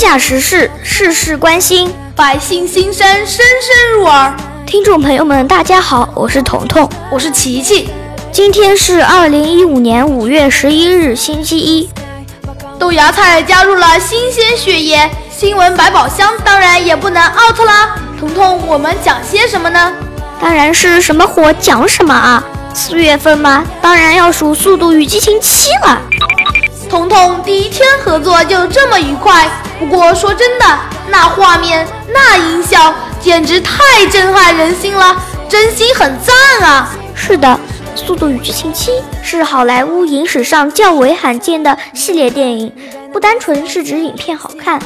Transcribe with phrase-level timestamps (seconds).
[0.00, 4.34] 下时事，事事关心，百姓心声声声入耳。
[4.64, 7.90] 听众朋友们，大家好，我是彤彤，我是琪琪。
[8.32, 11.90] 今天是二零一五年五月十一日，星期一。
[12.78, 17.94] 豆芽菜加入了新鲜血液，新闻百宝箱当然也不能 out 啦。
[18.18, 19.92] 彤彤，我们讲些什么呢？
[20.40, 22.42] 当然是什么火讲什么啊！
[22.72, 26.00] 四月份嘛，当然要数《速度与激情七》了。
[26.90, 30.64] 彤彤第一天合作就这么愉快，不过说真的，
[31.08, 35.16] 那画面、那音效简直太震撼人心了，
[35.48, 36.90] 真心很赞啊！
[37.14, 37.48] 是的，
[37.96, 38.90] 《速度与激情七》
[39.22, 42.72] 是好莱坞影史上较为罕见的系列电影，
[43.12, 44.82] 不单纯是指影片好看。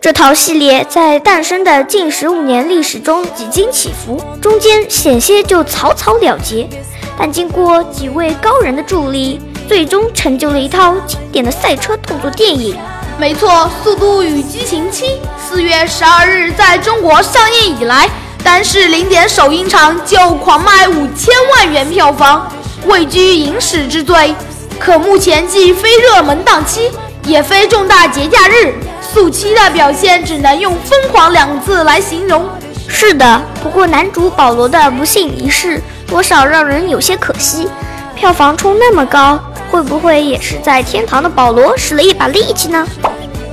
[0.00, 6.68] 这套系列在诞生的近十五年历史中几经起伏，中间险些就草草了结，
[7.16, 12.76] 但经过几位高人的助力，最终成就了一套经典的赛车动作电影。
[13.18, 13.50] 没错，
[13.84, 15.04] 《速度与激情七》
[15.38, 18.08] 四月十二日在中国上映以来，
[18.42, 22.50] 单是零点首映场就狂卖五千万元票房，
[22.86, 24.34] 位居影史之最。
[24.80, 26.90] 可目前既非热门档期，
[27.24, 28.74] 也非重大节假日。
[29.00, 32.48] 速七的表现只能用疯狂两字来形容。
[32.88, 37.68] 是的，不过男主保罗的不幸离世，多少让人有些可惜。
[38.16, 39.38] 票房冲那么高，
[39.70, 42.86] 会不会也是在天堂的保罗使了一把力气呢？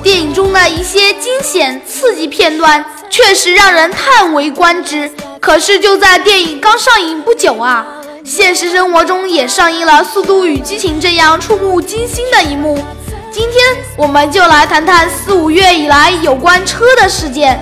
[0.04, 5.10] 电影中的一些惊险刺激片段确实让人叹为观止。
[5.40, 7.86] 可是就在电影刚上映不久啊，
[8.24, 12.84] 现实生活中也上映了《速度与激情》这样触目惊心的一幕。
[13.32, 13.64] 今天
[13.96, 17.60] 我们就来谈谈四五月以来有关车的事件。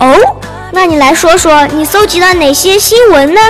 [0.00, 0.36] 哦，
[0.72, 3.40] 那你来说说你搜集了哪些新闻呢？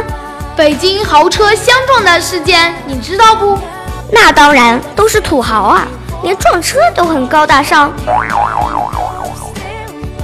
[0.57, 3.59] 北京豪车相撞的事件，你知道不？
[4.11, 5.87] 那当然，都是土豪啊，
[6.23, 7.93] 连撞车都很高大上。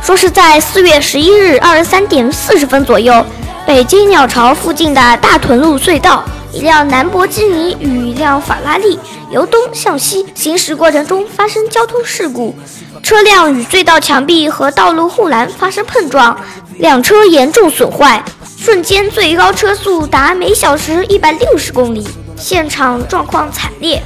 [0.03, 3.25] 说是在四月十一日二十三点四十分左右，
[3.67, 6.25] 北京鸟巢附近的大屯路隧道。
[6.53, 8.99] 一辆兰博基尼与一辆法拉利
[9.31, 12.55] 由东向西行驶过程中发生交通事故，
[13.03, 16.37] 车辆与隧道墙壁和道路护栏发生碰撞，
[16.77, 18.23] 两车严重损坏，
[18.59, 22.07] 瞬间最高车速达每小时一百六十公里，
[22.39, 24.03] 现场状况惨烈。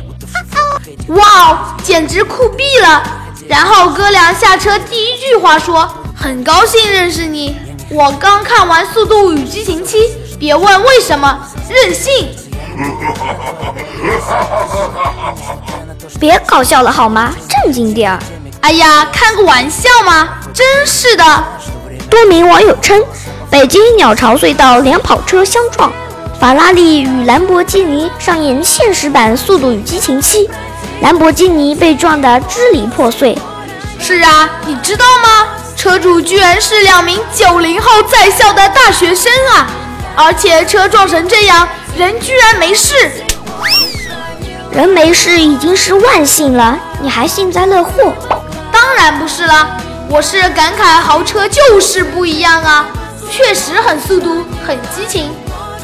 [1.09, 3.03] 哇，简直酷毙了！
[3.48, 7.56] 然后哥俩下车第一句话说：“很高兴认识你，
[7.88, 9.98] 我刚看完《速度与激情七》。”
[10.38, 11.38] 别问为什么，
[11.69, 12.28] 任性！
[16.20, 17.32] 别搞笑了好吗？
[17.48, 18.19] 正经点儿！
[18.60, 20.28] 哎呀，开个玩笑嘛！
[20.53, 21.44] 真是的。
[22.10, 23.03] 多名网友称，
[23.48, 25.91] 北京鸟巢隧道两跑车相撞，
[26.41, 30.47] 法拉利与兰博基尼上演现实版《速度与激情七》，
[31.00, 33.36] 兰博基尼被撞得支离破碎。
[33.98, 35.48] 是啊，你知道吗？
[35.76, 39.66] 车主居然是两名九零后在校的大学生啊！
[40.14, 42.94] 而且车撞成这样，人居然没事，
[44.72, 48.12] 人没事已经是万幸了，你还幸灾乐祸？
[48.70, 49.68] 当然不是了，
[50.08, 52.86] 我是感慨豪车就是不一样啊，
[53.30, 55.30] 确实很速度，很激情。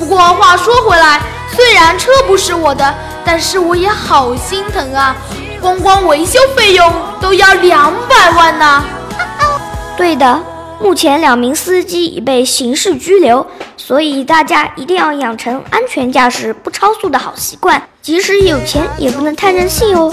[0.02, 1.20] 不过话说回来，
[1.54, 2.92] 虽然车不是我的，
[3.24, 5.14] 但是我也好心疼啊，
[5.60, 8.84] 光光维修费用都要两百万呢。
[9.96, 10.42] 对的。
[10.80, 13.46] 目前两名司机已被刑事拘留，
[13.76, 17.80] 所以大家一定要养成安全驾驶、不超速的好习惯。
[18.02, 20.12] 即使有钱，也不能太任性哦。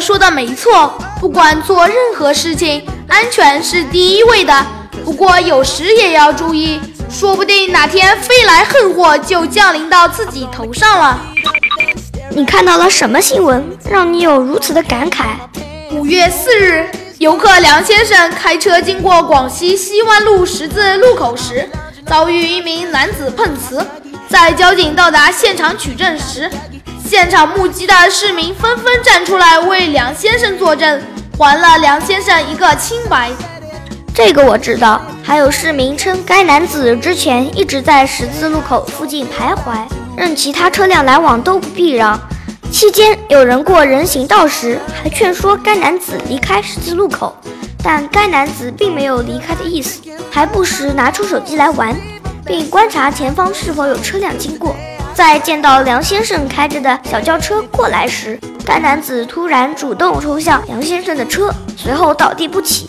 [0.00, 4.66] 说的没错，不管做任何事情，安全是第一位的。
[5.04, 6.80] 不过有时也要注意。
[7.10, 11.20] 说不定哪天飞来横祸就降临到自己头上了。
[12.30, 15.36] 你看到了什么新闻，让你有如此的感慨？
[15.92, 16.88] 五月四日，
[17.18, 21.68] 游客梁先生开车经过广西西湾路十字路口时，
[22.08, 23.86] 遭遇一名男子碰瓷。
[24.28, 26.50] 在交警到达现场取证时，
[27.06, 31.02] 现场目击的市民纷纷站出来为梁先生作证，
[31.36, 33.30] 还了梁先生一个清白。
[34.14, 35.02] 这个我知道。
[35.22, 39.86] 还有市民称，该男子之前一直在十字路口附近徘徊，
[40.16, 42.18] 任其他车辆来往都不避让。
[42.70, 47.34] 期间有人过人行道时，还劝说该男子离开十字路口，
[47.82, 51.94] 但该男子并没有离开的意思，还不时拿出手机来玩，
[52.44, 54.74] 并观察前方是否有车辆经过。
[55.14, 62.86] 在见到梁先生开着的小轿车过来时，该男子突然主动冲向梁先生的车，随后倒地不起。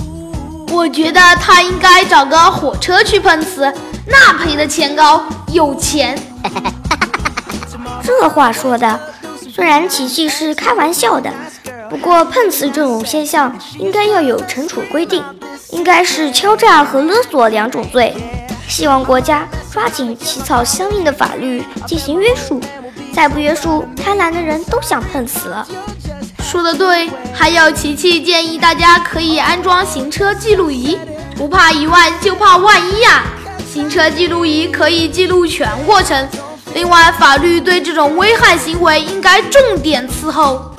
[0.71, 3.71] 我觉得他应该找个火车去碰瓷，
[4.07, 6.17] 那赔的钱高，有钱。
[8.03, 8.99] 这话说的，
[9.53, 11.31] 虽然琪琪是开玩笑的，
[11.89, 15.23] 不过碰瓷这种现象应该要有惩处规定，
[15.69, 18.15] 应该是敲诈和勒索两种罪。
[18.67, 22.61] 希望国家抓紧起草相应的法律进行约束，
[23.13, 25.67] 再不约束，贪婪的人都想碰瓷了。
[26.39, 30.97] 说的对，还有琪琪建议大家可以安装行车记录仪，
[31.35, 33.23] 不怕一万就怕万一呀！
[33.69, 36.25] 行车记录仪可以记录全过程。
[36.73, 40.71] 另外，法律对这种危害行为应该重点伺候。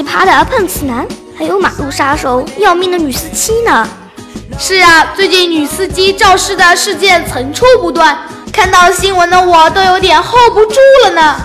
[0.00, 1.06] 奇葩的碰瓷男，
[1.36, 3.86] 还有马路杀手、要命的女司机呢。
[4.58, 8.02] 是啊，最近女司机肇事的事件层出不穷，
[8.50, 11.36] 看到新闻的我都有点 hold 不住了呢。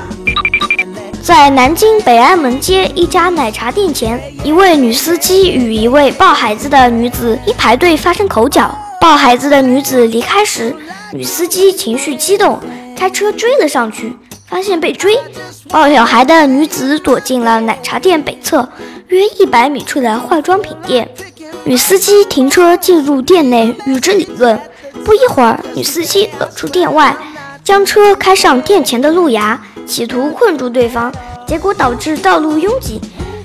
[1.22, 8.74] 在南京北安门街一家奶茶店前，一位女司机与一位抱孩子的女子一排队发生口角。
[9.02, 10.74] 抱孩子的女子离开时，
[11.12, 12.57] 女司机情绪激动，
[12.98, 14.16] 开车追了上去，
[14.47, 15.18] 发现被追。
[15.69, 18.68] 抱小孩的女子躲进了奶茶店北侧
[19.07, 21.09] 约一百米处的化妆品店。
[21.63, 24.59] 女司机停车进入店内与之理论，
[25.03, 27.15] 不一会儿，女司机走出店外，
[27.63, 31.12] 将车开上店前的路牙，企图困住对方，
[31.47, 33.01] 结果导致道路拥挤。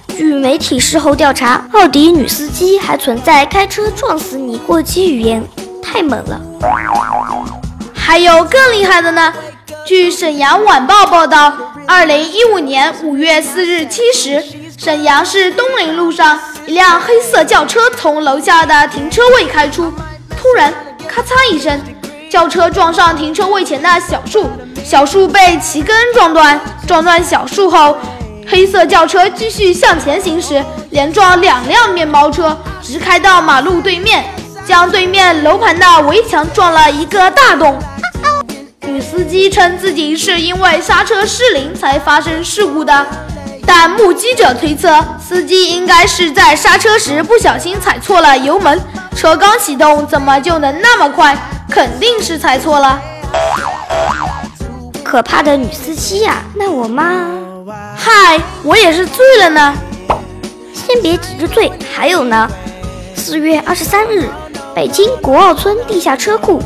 [0.09, 5.43] 据媒体事后调查，奥迪女司机还存在开车撞死你过激语言，
[5.83, 6.39] 太猛了。
[7.95, 9.33] 还有更厉害的呢？
[9.87, 11.53] 据沈阳晚报报道，
[11.87, 14.43] 二零一五年五月四日七时，
[14.79, 16.39] 沈阳市东陵路上。
[16.67, 19.93] 一辆黑色轿车从楼下的停车位开出，
[20.37, 20.73] 突然
[21.09, 21.81] 咔嚓一声，
[22.31, 24.49] 轿车撞上停车位前的小树，
[24.85, 26.61] 小树被齐根撞断。
[26.87, 27.97] 撞断小树后，
[28.47, 34.25] 黑色轿车继续向前行驶，连撞两辆面包车，直开到马路对面，
[34.65, 37.77] 将对面楼盘的围墙撞了一个大洞。
[38.91, 43.07] 女司机称自己是因为刹车失灵才发生事故的。
[43.65, 48.81] 但目击者推测，司机应该是在刹车时不小心踩错了油门，
[49.15, 51.37] 车刚启动，怎么就能那么快？
[51.71, 53.01] 肯定是踩错了。
[55.05, 56.43] 可怕的女司机呀！
[56.57, 57.27] 那我妈……
[57.97, 59.73] 嗨，我也是醉了呢。
[60.75, 62.51] 先别急着醉，还有呢。
[63.15, 64.29] 四月二十三日，
[64.75, 66.61] 北京国奥村地下车库，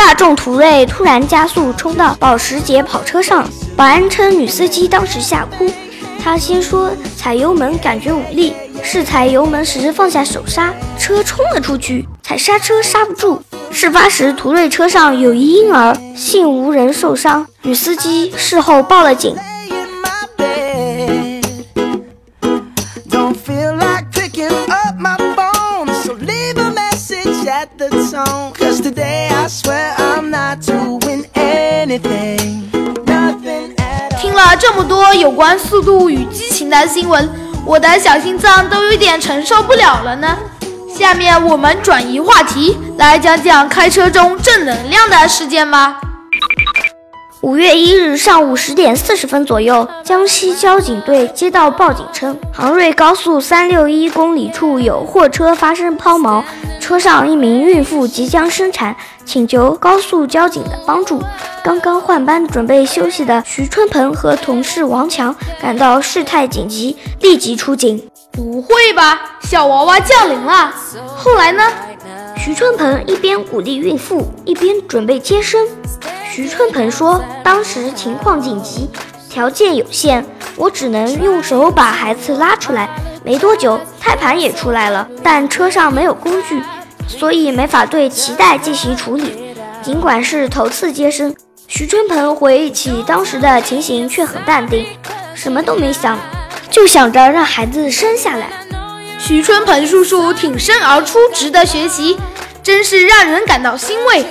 [0.00, 5.70] 大众途锐突然加速冲到保时捷跑车上，保安称女司机当时吓哭。
[6.24, 13.42] 他先说踩油门感觉无力，试踩油门时放下手刹，车冲了出去，踩刹车刹不住。
[13.70, 17.46] 事发时途锐车上有一婴儿，幸无人受伤。
[17.60, 19.36] 女司机事后报了警。
[28.56, 28.69] 这
[35.14, 37.28] 有关《速度与激情》的新闻，
[37.64, 40.36] 我的小心脏都有点承受不了了呢。
[40.92, 46.00] 下面我们转移话题，来讲讲开车中正能量的事件吧。
[47.42, 56.44] 五月一日上午十点四十分左右，江西交警队接到报警称，杭瑞高速三六一公里处有货车发生抛锚，
[56.78, 58.94] 车上一名孕妇即将生产，
[59.24, 61.22] 请求高速交警的帮助。
[61.64, 68.02] 刚刚换班准备休息的徐春鹏和同事王强感到事态紧急，立即出警。
[68.30, 70.70] 不会吧，小娃娃降临了？
[71.16, 71.64] 后来呢？
[72.36, 75.66] 徐春鹏一边鼓励孕妇，一边准备接生。
[76.32, 78.88] 徐春鹏说：“当时情况紧急，
[79.28, 82.88] 条件有限，我只能用手把孩子拉出来。
[83.24, 86.62] 没多久，胎盘也出来了，但车上没有工具，
[87.08, 89.56] 所以没法对脐带进行处理。
[89.82, 91.34] 尽管是头次接生，
[91.66, 94.86] 徐春鹏回忆起当时的情形却很淡定，
[95.34, 96.16] 什么都没想，
[96.70, 98.46] 就想着让孩子生下来。
[99.18, 102.16] 徐春鹏叔叔挺身而出，值得学习。”
[102.62, 104.24] 真是让人感到欣慰。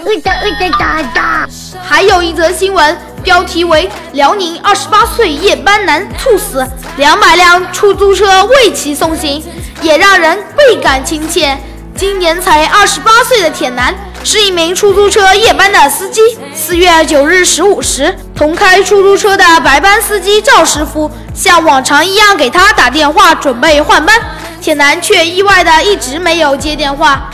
[1.85, 6.65] 还有一则新闻，标题为“辽宁二十八岁夜班男猝死，
[6.97, 9.43] 两百辆出租车为其送行”，
[9.81, 11.57] 也让人倍感亲切。
[11.95, 13.93] 今年才二十八岁的铁男
[14.23, 16.21] 是一名出租车夜班的司机。
[16.55, 24.15] 四月九日十五时，同开出租车的白班司机赵师傅像往常一样给他打电话，准备换班。
[24.61, 27.29] 铁男却意外的一直没有接电话。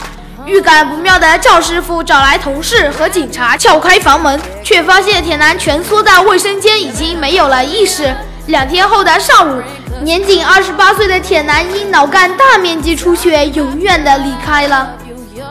[0.46, 8.14] 预感不妙的赵师傅找来同事和警察撬开房门，却发现铁男蜷缩在卫生间，已经没有了意识。
[8.46, 9.60] 两天后的上午，
[10.04, 14.94] 年仅二十八岁的铁男因脑干大面积出血，永远的离开了。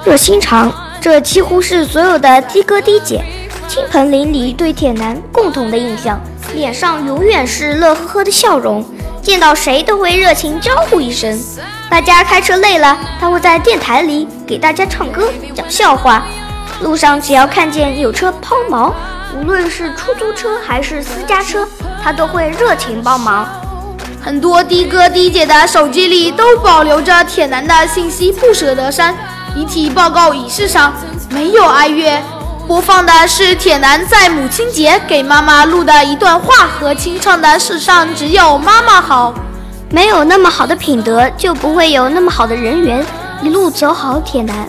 [0.05, 3.21] 热心肠，这几乎是所有的的哥的姐
[3.67, 6.17] 亲朋邻里对铁男共同的印象，
[6.53, 8.81] 脸上永远是乐呵呵的笑容，
[9.25, 11.35] 见到谁都会热情招呼一声。
[11.89, 16.23] 大家开车累了，他会在电台里给大家唱歌、讲笑话。
[16.81, 18.93] 路上只要看见有车抛锚，
[19.35, 21.67] 无论是出租车还是私家车，
[22.03, 23.49] 他都会热情帮忙。
[24.21, 29.15] 很多的哥的姐的手机里都保留着铁男的信息，不舍得删。
[29.55, 30.93] 遗体报告仪式上
[31.31, 32.21] 没有哀乐，
[32.67, 39.31] 播放的是铁男在母亲节给妈妈录的一段话和清唱的《世上只有妈妈好》。
[39.91, 43.05] 没有那么好的品德，就不会有那么好的人缘。
[43.43, 44.67] 一路走好，铁男。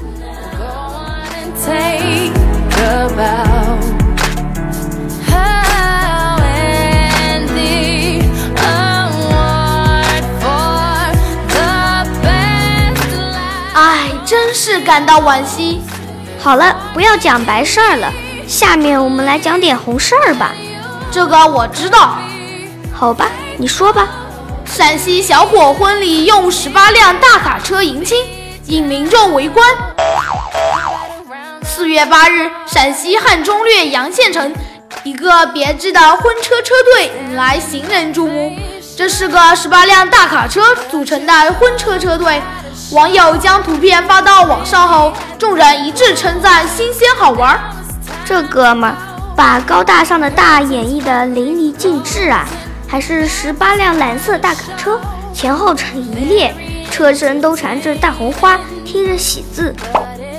[13.75, 15.81] 唉，真是感到惋惜。
[16.47, 18.09] 好了，不要讲白事儿了，
[18.47, 20.53] 下面我们来讲点红事儿吧。
[21.11, 22.19] 这个我知道。
[22.95, 24.07] 好吧，你说吧。
[24.65, 28.25] 陕西小伙婚礼用十八辆大卡车迎亲，
[28.67, 29.67] 引民众围观。
[31.65, 34.55] 四月八日，陕西汉中略阳县城，
[35.03, 38.57] 一个别致的婚车车队引来行人注目。
[38.97, 40.63] 这是个十八辆大卡车
[40.93, 42.41] 组成的婚车车队。
[42.93, 47.59] 网友将图片发到网上后，众人一致称赞新鲜好玩。
[48.25, 48.95] 这哥们
[49.35, 52.47] 把高大上的大演绎的淋漓尽致啊！
[52.87, 55.01] 还是十八辆蓝色大卡车，
[55.35, 56.55] 前后成一列，
[56.89, 59.75] 车身都缠着大红花，贴着喜字。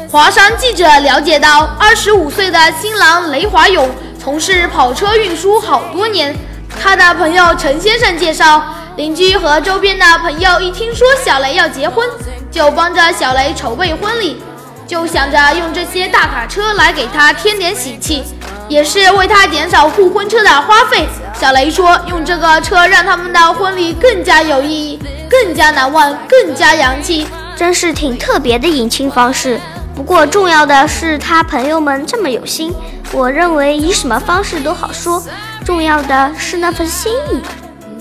[0.10, 6.34] 华商记者了解到，二十五岁的新郎雷华勇从事跑车运输好多年。
[6.82, 8.64] 他的朋友陈先生介绍，
[8.98, 12.04] 邻居和周边的朋友一听说小雷要结婚，
[12.50, 14.42] 就帮着小雷筹备婚礼，
[14.88, 18.24] 就想着用这些大卡车来给他添点喜气，
[18.68, 21.08] 也是为他减少雇婚车的花费。
[21.40, 25.00] 小雷说：“用这个车让他们的婚礼更加有意义，
[25.30, 29.60] 更加难忘，更加洋气，真是挺特别的迎亲方式。
[29.96, 32.74] 不过重要的是他朋友们这么有心，
[33.12, 35.24] 我认为以什么方式都好说，
[35.64, 37.40] 重要的是那份心意。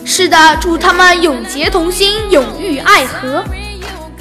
[0.06, 3.44] 是的祝他们永结同心永浴爱河。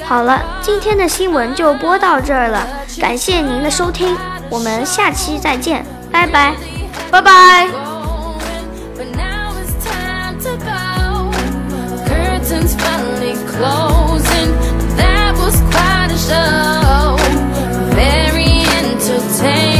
[0.04, 2.66] 好了，今天的新闻就播到这儿了，
[3.00, 4.16] 感谢您的收听，
[4.50, 6.54] 我们下期再见拜拜，
[7.10, 7.68] 拜拜。
[17.96, 19.75] Very into today quite a